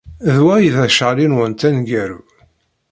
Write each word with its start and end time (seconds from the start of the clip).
D 0.33 0.35
wa 0.43 0.53
ay 0.57 0.67
d 0.75 0.77
acaɣli-nwent 0.85 1.65
aneggaru. 1.67 2.21